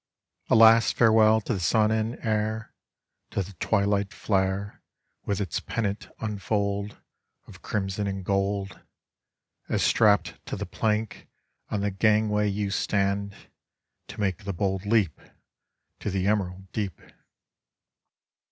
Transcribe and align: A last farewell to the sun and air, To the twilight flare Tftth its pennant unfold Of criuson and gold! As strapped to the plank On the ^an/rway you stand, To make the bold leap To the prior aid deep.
A 0.49 0.55
last 0.55 0.95
farewell 0.95 1.41
to 1.41 1.53
the 1.53 1.59
sun 1.59 1.91
and 1.91 2.17
air, 2.25 2.73
To 3.29 3.43
the 3.43 3.53
twilight 3.53 4.11
flare 4.11 4.81
Tftth 5.27 5.39
its 5.41 5.59
pennant 5.59 6.09
unfold 6.19 6.97
Of 7.45 7.61
criuson 7.61 8.07
and 8.09 8.25
gold! 8.25 8.79
As 9.69 9.83
strapped 9.83 10.43
to 10.47 10.55
the 10.55 10.65
plank 10.65 11.27
On 11.69 11.81
the 11.81 11.91
^an/rway 11.91 12.51
you 12.51 12.71
stand, 12.71 13.51
To 14.07 14.19
make 14.19 14.43
the 14.45 14.53
bold 14.53 14.87
leap 14.87 15.21
To 15.99 16.09
the 16.09 16.25
prior 16.25 16.53
aid 16.53 16.71
deep. 16.71 16.99